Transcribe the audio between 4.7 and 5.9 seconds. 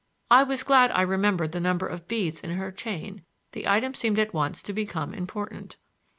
become important.